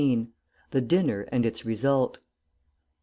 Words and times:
THE 0.71 0.81
DINNER 0.81 1.27
AND 1.31 1.45
ITS 1.45 1.63
RESULT. 1.63 2.17